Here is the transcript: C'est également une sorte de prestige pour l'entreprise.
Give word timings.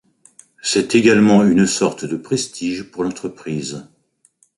C'est 0.63 0.95
également 0.95 1.43
une 1.45 1.67
sorte 1.67 2.05
de 2.05 2.17
prestige 2.17 2.81
pour 2.89 3.03
l'entreprise. 3.03 3.87